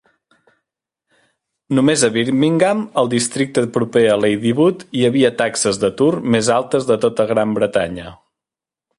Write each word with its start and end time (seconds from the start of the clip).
Només 1.79 2.05
a 2.05 2.07
Birmingham, 2.15 2.79
al 3.01 3.11
districte 3.11 3.63
proper 3.75 4.01
de 4.07 4.15
Ladywood 4.23 4.81
hi 5.01 5.05
havia 5.09 5.31
taxes 5.43 5.79
d"atur 5.83 6.09
més 6.37 6.49
altes 6.55 6.89
de 6.93 6.97
tota 7.05 7.27
Gran 7.33 7.53
Bretanya. 7.59 8.07